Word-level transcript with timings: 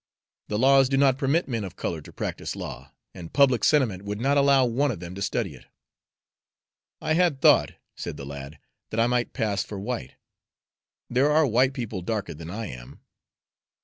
The 0.47 0.57
laws 0.57 0.89
do 0.89 0.97
not 0.97 1.19
permit 1.19 1.47
men 1.47 1.63
of 1.63 1.75
color 1.75 2.01
to 2.01 2.11
practice 2.11 2.55
law, 2.55 2.91
and 3.13 3.31
public 3.31 3.63
sentiment 3.63 4.01
would 4.01 4.19
not 4.19 4.35
allow 4.35 4.65
one 4.65 4.89
of 4.89 4.99
them 4.99 5.13
to 5.13 5.21
study 5.21 5.53
it." 5.53 5.67
"I 6.99 7.13
had 7.13 7.39
thought," 7.39 7.73
said 7.95 8.17
the 8.17 8.25
lad, 8.25 8.57
"that 8.89 8.99
I 8.99 9.05
might 9.05 9.33
pass 9.33 9.63
for 9.63 9.79
white. 9.79 10.15
There 11.07 11.29
are 11.31 11.45
white 11.45 11.73
people 11.73 12.01
darker 12.01 12.33
than 12.33 12.49
I 12.49 12.65
am." 12.65 13.01